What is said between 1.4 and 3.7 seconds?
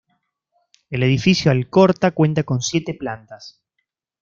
Alcorta cuenta con siete plantas.